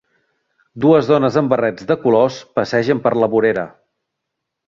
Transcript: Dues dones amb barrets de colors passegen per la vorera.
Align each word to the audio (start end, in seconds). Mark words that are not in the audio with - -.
Dues 0.85 1.09
dones 1.09 1.35
amb 1.41 1.51
barrets 1.53 1.85
de 1.91 1.97
colors 2.07 2.39
passegen 2.59 3.05
per 3.05 3.13
la 3.25 3.31
vorera. 3.35 3.67